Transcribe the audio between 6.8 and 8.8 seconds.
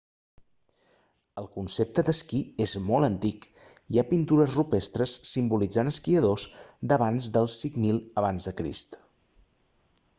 d'abans del 5000 ac!